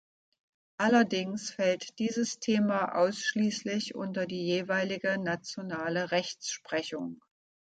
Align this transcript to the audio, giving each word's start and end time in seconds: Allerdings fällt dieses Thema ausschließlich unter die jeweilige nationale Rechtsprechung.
Allerdings 0.79 1.51
fällt 1.51 1.99
dieses 1.99 2.39
Thema 2.39 2.95
ausschließlich 2.95 3.93
unter 3.93 4.25
die 4.25 4.47
jeweilige 4.47 5.19
nationale 5.19 6.09
Rechtsprechung. 6.09 7.21